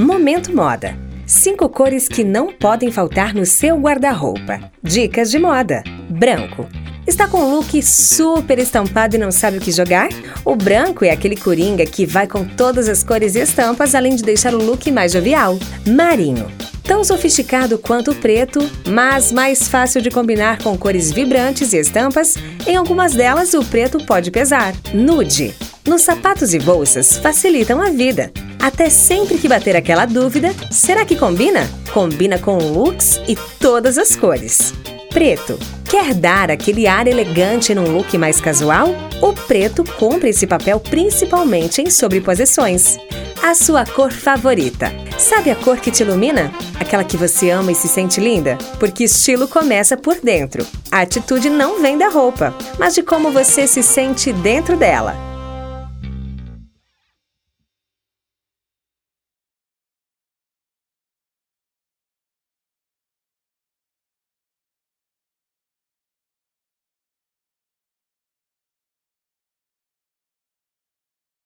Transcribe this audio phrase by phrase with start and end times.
[0.00, 0.96] Momento Moda.
[1.26, 4.58] Cinco cores que não podem faltar no seu guarda-roupa.
[4.82, 5.84] Dicas de moda.
[6.08, 6.66] Branco.
[7.06, 10.08] Está com um look super estampado e não sabe o que jogar?
[10.42, 14.22] O branco é aquele coringa que vai com todas as cores e estampas, além de
[14.22, 15.58] deixar o look mais jovial.
[15.86, 16.50] Marinho.
[16.82, 18.58] Tão sofisticado quanto o preto,
[18.88, 22.36] mas mais fácil de combinar com cores vibrantes e estampas,
[22.66, 24.72] em algumas delas o preto pode pesar.
[24.94, 25.54] Nude.
[25.86, 28.32] Nos sapatos e bolsas facilitam a vida.
[28.60, 31.68] Até sempre que bater aquela dúvida, será que combina?
[31.92, 34.74] Combina com looks e todas as cores.
[35.08, 35.58] Preto.
[35.88, 38.88] Quer dar aquele ar elegante num look mais casual?
[39.20, 42.96] O preto cumpre esse papel principalmente em sobreposições.
[43.42, 44.92] A sua cor favorita.
[45.18, 46.52] Sabe a cor que te ilumina?
[46.78, 48.56] Aquela que você ama e se sente linda?
[48.78, 50.64] Porque estilo começa por dentro.
[50.92, 55.29] A atitude não vem da roupa, mas de como você se sente dentro dela.